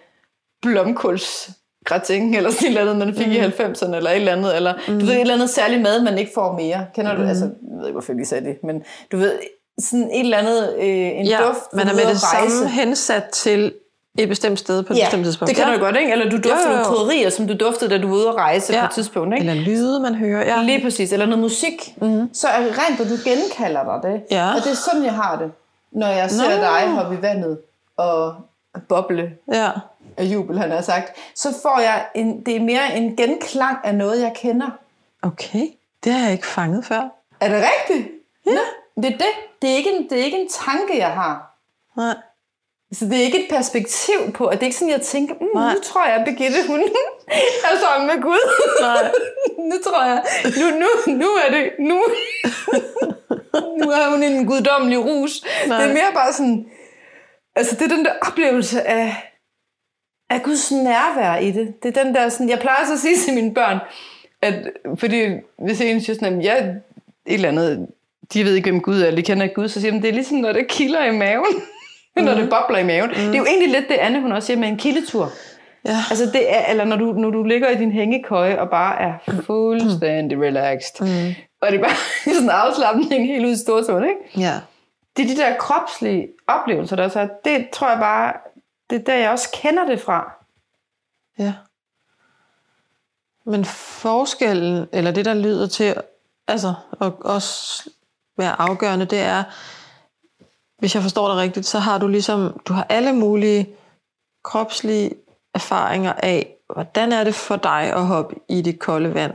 [0.61, 3.33] blomkålsgratin, eller sådan et eller andet, man fik mm.
[3.33, 4.99] i 90'erne, eller et eller andet, eller mm.
[4.99, 6.85] du ved, et eller andet særligt mad, man ikke får mere.
[6.95, 7.27] Kender du, mm.
[7.27, 9.39] altså, jeg ved ikke, hvorfor jeg lige sagde det, men du ved,
[9.79, 12.57] sådan et eller andet, øh, en ja, duft, man er med det rejse.
[12.57, 13.73] samme hensat til
[14.17, 15.49] et bestemt sted på et Ja, bestemt tidspunkt.
[15.49, 15.73] det kan ja.
[15.73, 16.11] du godt, ikke?
[16.11, 18.35] Eller du dufter Jo, jo, nogle krydderier, som du duftede, da du var ude at
[18.35, 18.79] rejse Ja.
[18.81, 19.49] på et tidspunkt, ikke?
[19.49, 20.45] Eller lyde, man hører.
[20.45, 20.61] Ja.
[20.63, 21.13] Lige præcis.
[21.13, 21.93] Eller noget musik.
[22.01, 22.33] Mm-hmm.
[22.33, 24.21] Så er det rent, at du genkalder dig det.
[24.31, 24.49] Ja.
[24.49, 25.51] Og det er sådan, jeg har det,
[25.91, 26.61] når jeg ser Nå.
[26.61, 27.59] dig hoppe i vandet
[27.97, 28.35] og
[28.89, 29.69] boble ja.
[30.17, 31.11] af jubel, han har sagt.
[31.35, 34.69] Så får jeg en, det er mere en genklang af noget, jeg kender.
[35.21, 35.65] Okay,
[36.03, 37.01] det har jeg ikke fanget før.
[37.39, 38.11] Er det rigtigt?
[38.45, 38.51] Ja.
[38.51, 38.59] Nå,
[39.03, 39.27] det er det.
[39.61, 41.55] Det er, ikke en, det er ikke en tanke, jeg har.
[41.97, 42.15] Nej.
[42.91, 45.47] Så det er ikke et perspektiv på, at det er ikke sådan, jeg tænker, mm,
[45.55, 45.73] Nej.
[45.73, 46.81] nu tror jeg, Birgitte, hun
[47.67, 48.43] er sammen med Gud.
[48.81, 49.11] Nej.
[49.69, 52.03] nu tror jeg, nu, nu, nu er det, nu,
[53.81, 55.45] nu er hun en guddommelig rus.
[55.67, 55.81] Nej.
[55.81, 56.65] Det er mere bare sådan,
[57.55, 59.33] altså det er den der oplevelse af,
[60.29, 61.83] af Guds nærvær i det.
[61.83, 63.77] Det er den der sådan, jeg plejer så at sige til mine børn,
[64.41, 64.53] at,
[64.99, 65.25] fordi
[65.65, 66.57] hvis en siger sådan, at jeg
[67.25, 67.87] et eller andet,
[68.33, 70.09] de ved ikke, hvem Gud er, eller de kender ikke Gud, så siger de, det
[70.09, 71.61] er ligesom, når det kilder i maven.
[72.21, 72.25] Mm.
[72.29, 73.09] når det bobler i maven.
[73.09, 73.15] Mm.
[73.15, 75.31] Det er jo egentlig lidt det, Anne hun også siger med en kildetur.
[75.85, 75.97] Ja.
[76.09, 79.41] Altså det er, eller når du, når du ligger i din hængekøje og bare er
[79.45, 81.05] fuldstændig relaxed.
[81.05, 81.35] Mm.
[81.61, 81.95] Og det er bare
[82.33, 84.45] sådan en afslappning helt ud i stortåen, ikke?
[84.47, 84.53] Ja.
[85.17, 88.33] Det er de der kropslige oplevelser, der så det tror jeg bare,
[88.89, 90.31] det er der, jeg også kender det fra.
[91.39, 91.53] Ja.
[93.45, 95.95] Men forskellen, eller det der lyder til,
[96.47, 97.89] altså, og også
[98.37, 99.43] være afgørende, det er,
[100.79, 103.69] hvis jeg forstår det rigtigt, så har du ligesom, du har alle mulige
[104.43, 105.11] kropslige
[105.55, 109.33] erfaringer af, hvordan er det for dig at hoppe i det kolde vand,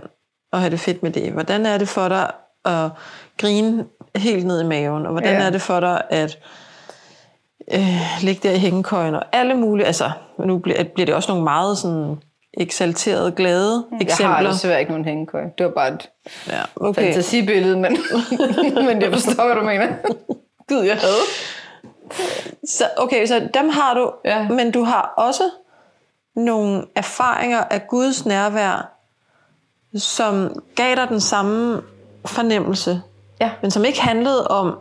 [0.52, 1.32] og have det fedt med det?
[1.32, 2.30] Hvordan er det for dig
[2.64, 2.90] at
[3.38, 3.84] grine
[4.16, 5.06] helt ned i maven?
[5.06, 5.46] Og hvordan Ja.
[5.46, 6.38] er det for dig at
[7.74, 9.14] øh, ligge der i hængekøjen?
[9.14, 12.16] Og alle mulige, altså, nu bliver, bliver det også nogle meget sådan
[12.58, 14.36] eksalterede, glade Jeg eksempler.
[14.36, 15.50] har desværre ikke nogen hængekøje.
[15.58, 16.10] Det var bare et
[16.48, 17.02] ja, okay.
[17.04, 17.96] fantasibillede, men,
[18.86, 19.88] men jeg forstår, hvad du mener.
[20.68, 21.20] Gud, jeg havde.
[22.68, 24.48] Så, okay, så dem har du, Ja.
[24.48, 25.50] men du har også
[26.36, 28.90] nogle erfaringer af Guds nærvær,
[29.98, 31.82] som gav dig den samme
[32.26, 33.02] fornemmelse,
[33.40, 33.50] Ja.
[33.62, 34.78] men som ikke handlede om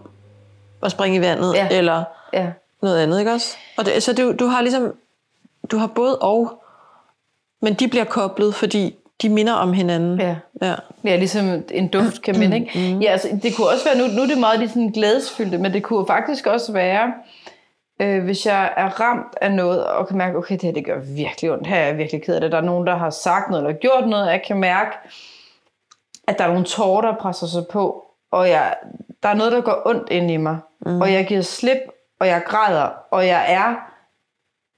[0.84, 1.68] at springe i vandet, Ja.
[1.72, 2.52] eller Ja.
[2.82, 3.58] noget andet, ikke også?
[3.78, 4.94] Og det, så du, du har ligesom,
[5.72, 6.64] du har både og,
[7.62, 10.20] men de bliver koblet, fordi de minder om hinanden.
[10.20, 10.36] Ja.
[10.62, 10.76] ja.
[11.04, 12.94] Ja, ligesom en duft kan man, ikke?
[12.94, 13.00] Mm.
[13.00, 15.74] Ja, altså, det kunne også være, nu, nu er det meget lige sådan glædesfyldte, men
[15.74, 17.14] det kunne faktisk også være,
[18.00, 21.00] øh, hvis jeg er ramt af noget, og kan mærke, okay, det her det gør
[21.00, 23.50] virkelig ondt, her er jeg virkelig ked af det, der er nogen, der har sagt
[23.50, 24.92] noget, eller gjort noget, og jeg kan mærke,
[26.28, 28.76] at der er nogle tårer, der presser sig på, og jeg,
[29.24, 31.02] der er noget, der går ondt ind i mig, mm.
[31.02, 31.78] og jeg giver slip,
[32.20, 33.76] og jeg græder, og jeg er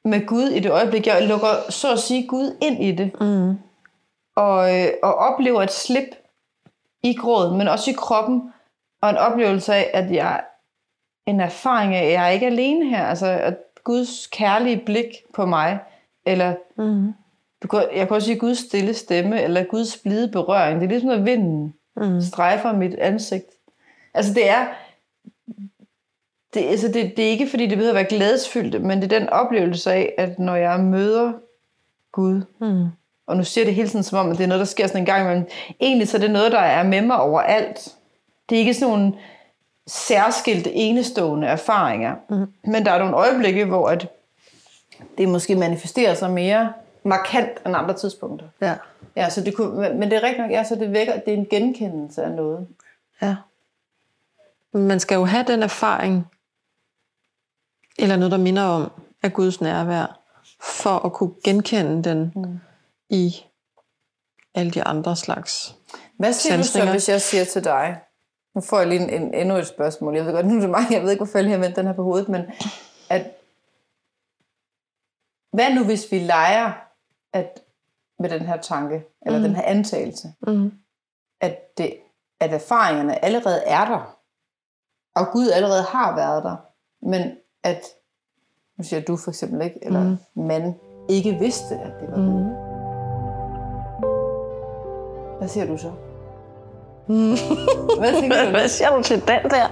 [0.08, 1.08] med Gud i det øjeblik.
[1.08, 3.58] Jeg lukker så at sige Gud ind i det, Mm.
[4.36, 6.10] Og, øh, og oplever et slip
[7.04, 8.54] i gråden, men også i kroppen,
[9.02, 10.44] og en oplevelse af, at jeg
[11.26, 15.46] en erfaring af, at jeg er ikke alene her, altså at Guds kærlige blik på
[15.46, 15.80] mig,
[16.26, 17.14] eller Mm.
[17.64, 20.80] du kan, jeg kan også sige Guds stille stemme, eller Guds blide berøring.
[20.80, 22.22] Det er ligesom, når vinden Mm.
[22.22, 23.46] strejfer mit ansigt.
[24.14, 24.68] Altså det er,
[26.54, 29.20] det, altså det, det er ikke fordi, det behøver at være glædesfyldt, men det er
[29.20, 31.34] den oplevelse af, at når jeg møder
[32.12, 32.86] Gud, Mm.
[33.28, 35.02] Og nu siger det hele tiden som om, at det er noget, der sker sådan
[35.02, 35.48] en gang imellem.
[35.80, 37.96] Egentlig så er det noget, der er med mig overalt.
[38.50, 39.14] Det er ikke sådan nogle
[39.88, 42.16] særskilte, enestående erfaringer.
[42.30, 42.54] Mm.
[42.72, 44.08] Men der er nogle øjeblikke, hvor at
[45.18, 48.48] det måske manifesterer sig mere markant end andre tidspunkter.
[48.62, 48.76] Ja.
[49.16, 51.34] Ja, så det kunne, men men det er rigtigt nok, ja, så det vækker, det
[51.34, 52.68] er en genkendelse af noget.
[53.22, 53.36] Ja.
[54.74, 56.28] Men Man skal jo have den erfaring,
[58.00, 58.92] eller noget, der minder om,
[59.24, 60.20] af Guds nærvær,
[60.62, 62.60] for at kunne genkende den mm.
[63.10, 63.36] I
[64.56, 65.76] alle de andre slags.
[66.20, 68.02] Hvad siger du så, hvis jeg siger til dig,
[68.56, 70.70] nu får jeg lige en, en, endnu et spørgsmål, jeg ved godt, nu er det
[70.70, 72.42] mig, jeg ved ikke, hvorfor jeg lige har vendt den her på hovedet, men
[73.10, 73.32] at,
[75.54, 76.72] hvad nu hvis vi leger
[77.34, 77.62] at,
[78.20, 79.44] med den her tanke, eller mm.
[79.46, 80.72] den her antagelse, Mm.
[81.42, 81.98] at, det,
[82.40, 84.20] at erfaringerne allerede er der,
[85.16, 86.56] og Gud allerede har været der,
[87.02, 87.82] men at,
[88.78, 90.44] nu siger du for eksempel ikke, eller mm.
[90.44, 92.44] man ikke vidste, at det var Gud.
[92.44, 92.65] Mm.
[95.46, 95.92] Hvad siger du så?
[97.08, 97.36] Mm.
[98.00, 98.50] Hvad tænker du?
[98.50, 99.68] Hvad siger du til den der?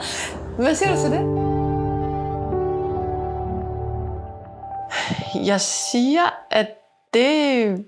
[0.62, 1.23] Hvad siger du til det?
[5.47, 6.67] Jeg siger, at
[7.13, 7.86] det,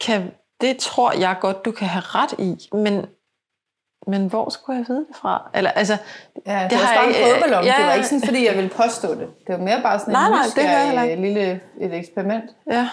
[0.00, 2.68] kan, det tror jeg godt, du kan have ret i.
[2.72, 3.06] Men,
[4.06, 5.50] men hvor skulle jeg vide det fra?
[5.54, 5.96] Eller, altså,
[6.46, 7.20] Ja, det, det har jeg ikke
[7.50, 9.28] ja, Det var ikke sådan, fordi jeg ville påstå det.
[9.46, 11.22] Det var mere bare sådan Nej, en nej, det jeg ikke.
[11.22, 12.50] lille et eksperiment.
[12.70, 12.88] Ja.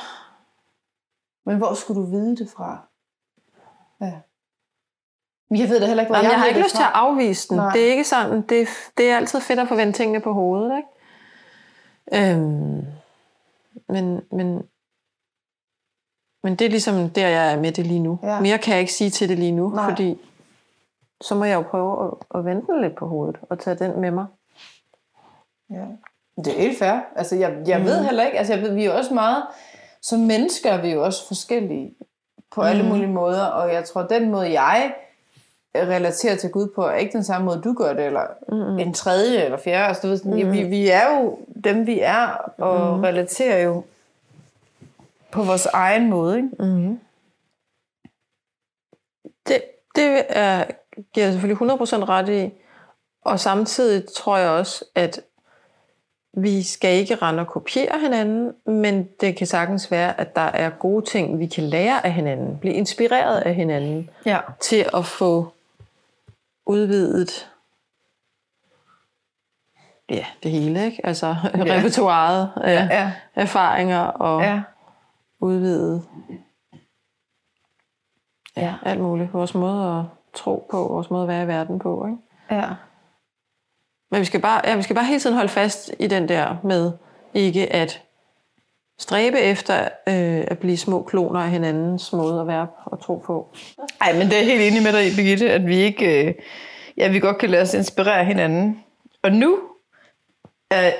[1.45, 2.87] Men hvor skulle du vide det fra?
[4.01, 4.13] Ja.
[5.51, 6.89] Jeg ved da heller ikke, hvor Jamen, jeg, jeg har ikke det lyst til at
[6.91, 6.99] fra.
[6.99, 7.57] afvise den.
[7.57, 7.71] Nej.
[7.73, 8.41] Det er ikke sådan.
[8.41, 10.77] Det, det er altid fedt at få vendt tingene på hovedet.
[10.77, 12.31] Ikke?
[12.31, 12.85] Øhm,
[13.89, 14.63] men, men,
[16.43, 18.19] men det er ligesom der, jeg er med det lige nu.
[18.23, 18.39] Ja.
[18.41, 19.89] Mere kan jeg ikke sige til det lige nu, Nej.
[19.89, 20.21] fordi
[21.21, 24.01] så må jeg jo prøve at, at vende den lidt på hovedet og tage den
[24.01, 24.25] med mig.
[25.69, 25.85] Ja.
[26.45, 26.99] Det er helt fair.
[27.15, 27.85] Altså, jeg, jeg mm.
[27.85, 29.43] ved heller ikke, altså, jeg ved, vi er også meget,
[30.01, 31.95] som mennesker er vi jo også forskellige
[32.55, 32.91] på alle Mhm.
[32.91, 34.93] mulige måder, og jeg tror, den måde, jeg
[35.81, 38.79] relaterer til Gud på, er ikke den samme måde, du gør det, eller mm.
[38.79, 39.87] en tredje eller fjerde.
[39.87, 40.51] Altså, du ved, sådan, mm.
[40.51, 43.03] vi, vi er jo dem, vi er, og mm.
[43.03, 43.83] relaterer jo
[45.31, 46.37] på vores egen måde.
[46.37, 46.49] Ikke?
[46.59, 46.99] Mm-hmm.
[49.47, 49.61] Det,
[49.95, 50.63] det er,
[51.13, 52.53] giver jeg selvfølgelig 100% ret i.
[53.25, 55.21] Og samtidig tror jeg også, at
[56.37, 60.69] vi skal ikke rende og kopiere hinanden, men det kan sagtens være, at der er
[60.69, 64.39] gode ting, vi kan lære af hinanden, blive inspireret af hinanden, Ja.
[64.59, 65.54] til at få
[66.65, 67.51] udvidet
[70.09, 71.05] ja, det hele, ikke?
[71.05, 71.33] Altså ja.
[71.53, 73.13] repertoiret af Ja.
[73.35, 74.61] erfaringer og Ja.
[75.39, 76.07] udvidet
[78.57, 79.33] ja, alt muligt.
[79.33, 82.05] Vores måde at tro på, vores måde at være i verden på.
[82.05, 82.17] Ikke?
[82.61, 82.69] ja.
[84.11, 86.55] Men vi skal, bare, ja, vi skal bare hele tiden holde fast i den der
[86.63, 86.91] med
[87.33, 88.03] ikke at
[88.99, 93.55] stræbe efter øh, at blive små kloner af hinandens måde at være og tro på.
[94.01, 96.33] Ej, men det er helt enig med dig Birgitte, at vi ikke, øh,
[96.97, 98.83] ja, vi godt kan lade os inspirere hinanden.
[99.23, 99.59] Og nu
[100.71, 100.91] er,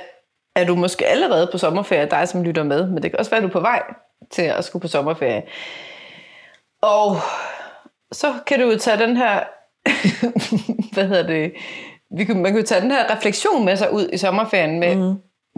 [0.56, 3.38] er du måske allerede på sommerferie, dig som lytter med, men det kan også være,
[3.38, 3.82] at du er på vej
[4.30, 5.42] til at skulle på sommerferie.
[6.82, 7.16] Og
[8.12, 9.44] så kan du jo tage den her,
[10.94, 11.52] hvad hedder det,
[12.16, 14.96] vi kan, man kan jo tage den her refleksion med sig ud i sommerferien med,
[14.96, 15.14] mm.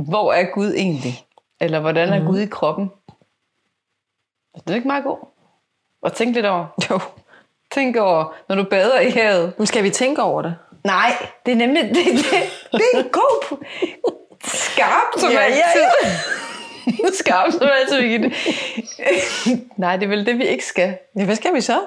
[0.09, 1.28] hvor er Gud egentlig?
[1.61, 2.27] Eller hvordan er mm.
[2.27, 2.90] Gud i kroppen?
[4.55, 5.18] Er det ikke meget god?
[6.03, 6.66] Og tænk lidt over.
[6.90, 7.01] Jo.
[7.71, 9.53] Tænk over, når du bader i havet.
[9.59, 10.57] Men skal vi tænke over det?
[10.85, 12.25] Nej, det er nemlig det, det,
[12.73, 13.64] det er en god
[14.44, 17.14] skarp som Ja, ja, altid.
[17.21, 18.33] skarp som altid, Birgitte.
[19.77, 20.99] Nej, det er vel det, vi ikke skal.
[21.18, 21.81] Ja, hvad skal vi så?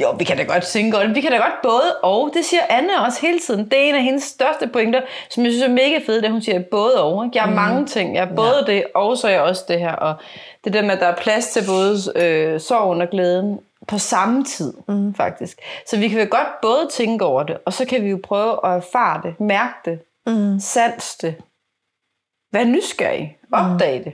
[0.00, 1.14] Jo, vi kan da godt synge godt.
[1.14, 2.30] Vi kan da godt både og.
[2.34, 3.64] Det siger Anne også hele tiden.
[3.64, 6.42] Det er en af hendes største pointer, som jeg synes er mega fede, det hun
[6.42, 7.24] siger både og.
[7.24, 7.38] ikke?
[7.38, 7.54] Jeg er mm.
[7.54, 8.14] mange ting.
[8.14, 8.72] Jeg er både ja.
[8.72, 9.92] det, og så er jeg også det her.
[9.92, 10.14] Og
[10.64, 14.44] det der med, at der er plads til både øh, sorgen og glæden på samme
[14.44, 15.14] tid, mm.
[15.14, 15.58] faktisk.
[15.86, 18.66] Så vi kan vel godt både tænke over det, og så kan vi jo prøve
[18.66, 20.60] at erfare det, mærke det, mm.
[20.60, 21.34] sans det.
[22.52, 23.38] Vær nysgerrig.
[23.52, 24.04] Opdag mm.
[24.04, 24.12] det.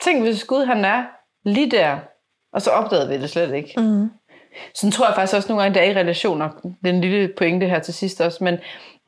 [0.00, 1.04] Tænk, hvis Gud han er
[1.44, 1.98] lige der,
[2.52, 3.72] og så opdagede vi det slet ikke.
[3.76, 4.10] Mm.
[4.74, 6.48] Sådan tror jeg faktisk også nogle gange, der er i relationer,
[6.84, 8.58] den lille pointe her til sidst også, men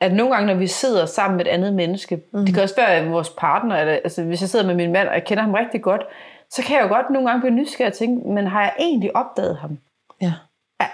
[0.01, 2.45] at nogle gange, når vi sidder sammen med et andet menneske, mm.
[2.45, 5.13] det kan også være vores partner, eller, altså hvis jeg sidder med min mand, og
[5.13, 6.01] jeg kender ham rigtig godt,
[6.49, 9.15] så kan jeg jo godt nogle gange blive nysgerrig og tænke, men har jeg egentlig
[9.15, 9.77] opdaget ham?
[10.21, 10.33] Ja.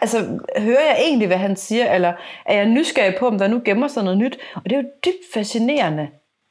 [0.01, 0.17] Altså,
[0.57, 2.13] hører jeg egentlig, hvad han siger, eller
[2.45, 4.37] er jeg nysgerrig på, om der nu gemmer sig noget nyt?
[4.55, 6.07] Og det er jo dybt fascinerende,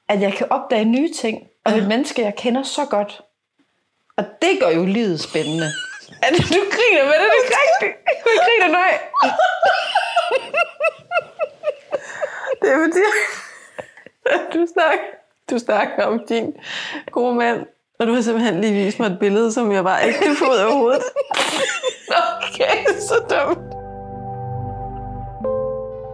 [0.08, 3.20] at jeg kan opdage nye ting, og et menneske, jeg kender så godt.
[4.16, 5.66] Og det gør jo livet spændende.
[6.22, 7.94] Er det, du griner med det, det er rigtigt.
[8.24, 8.92] Du griner nej.
[12.62, 13.04] Det er fordi,
[14.58, 15.04] du snakker,
[15.50, 16.52] du snakker om din
[17.10, 17.66] gode mand,
[18.00, 20.44] og du har simpelthen lige vist mig et billede, som jeg bare ikke kan få
[20.50, 21.02] ud af hovedet.
[22.42, 23.58] Okay, så dumt.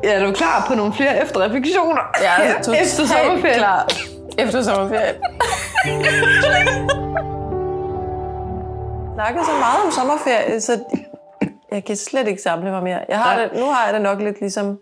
[0.04, 2.02] Ja, er du klar på nogle flere efterreflektioner?
[2.22, 3.58] Jeg er Efter totalt sommerferien.
[3.58, 3.88] klar.
[4.38, 5.16] Efter sommerferien.
[9.20, 10.80] snakker så meget om sommerferie, så
[11.72, 13.00] jeg kan slet ikke samle mig mere.
[13.08, 13.44] Jeg har Nej.
[13.44, 14.78] det, nu har jeg det nok lidt ligesom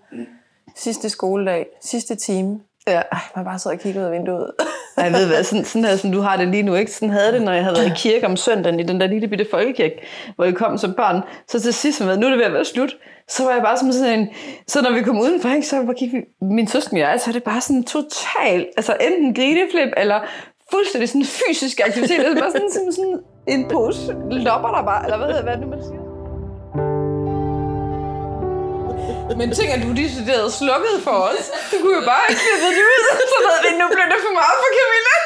[0.76, 2.60] sidste skoledag, sidste time.
[2.86, 3.02] Ja.
[3.12, 4.50] Ej, man bare sidder og kigger ud af vinduet.
[4.96, 6.92] Jeg ved hvad, sådan, sådan her, som du har det lige nu, ikke?
[6.92, 9.28] Sådan havde det, når jeg havde været i kirke om søndagen, i den der lille
[9.28, 10.00] bitte folkekirke,
[10.36, 11.22] hvor jeg kom som børn.
[11.48, 12.96] Så til sidst, med, nu er det ved at være slut,
[13.28, 14.28] så var jeg bare som sådan en,
[14.66, 17.32] så når vi kom udenfor, ikke, så var vi, min søsken og jeg, så er
[17.32, 20.20] det bare sådan total, altså enten grineflip, eller
[20.70, 23.18] fuldstændig sådan fysisk aktivitet, altså bare sådan, sådan, sådan
[23.54, 26.02] en pose lopper der bare, eller hvad, hvad er det, man siger?
[29.40, 31.44] Men tænk, at du decideret slukket for os.
[31.70, 33.02] Du kunne jo bare ikke klippe det ud.
[33.32, 35.16] Så ved vi, nu bliver det for meget for Camilla.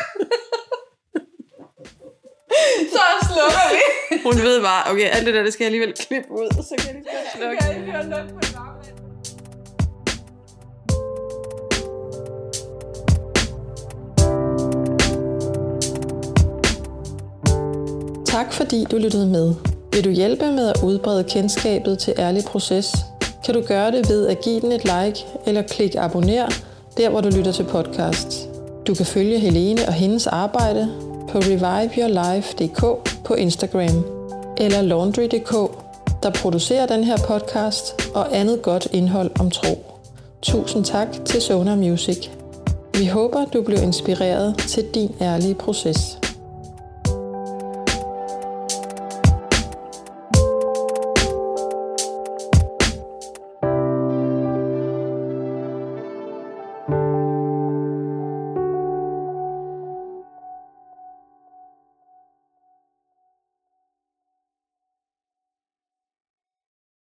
[2.95, 3.83] Så slukker vi.
[4.29, 6.87] Hun ved bare, okay, alt det der, det skal jeg alligevel klippe ud, så kan
[6.89, 7.57] jeg lige slukke.
[7.61, 8.41] Jeg har ikke hørt noget på
[18.43, 19.55] Tak fordi du lyttede med.
[19.93, 22.95] Vil du hjælpe med at udbrede kendskabet til Ærlig Proces,
[23.45, 26.49] kan du gøre det ved at give den et like eller klik abonner
[26.97, 28.49] der, hvor du lytter til podcast.
[28.87, 30.89] Du kan følge Helene og hendes arbejde
[31.29, 32.81] på reviveyourlife.dk
[33.25, 34.05] på Instagram
[34.57, 35.53] eller laundry.dk,
[36.23, 39.85] der producerer den her podcast og andet godt indhold om tro.
[40.43, 42.29] Tusind tak til Sonar Music.
[42.99, 46.19] Vi håber, du blev inspireret til din ærlige proces.